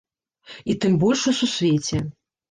[0.73, 1.97] І тым больш у сусвеце.